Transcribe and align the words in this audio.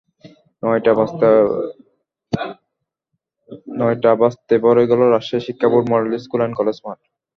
নয়টা 3.77 4.11
বাজতেই 4.19 4.59
ভরে 4.63 4.83
গেল 4.89 5.01
রাজশাহী 5.05 5.45
শিক্ষা 5.47 5.67
board 5.71 5.85
model 5.91 6.13
school 6.23 6.39
and 6.41 6.57
college 6.59 6.77
মাঠ। 6.85 6.99